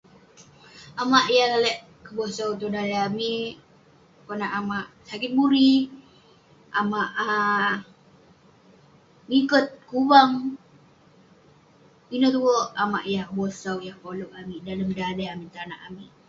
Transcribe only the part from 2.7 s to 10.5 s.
daleh amik, konak amak sakit buri, amak ah miket, kuvang.